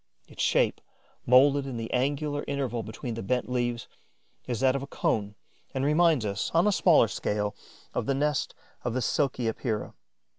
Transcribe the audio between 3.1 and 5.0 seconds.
the bent leaves, is that of a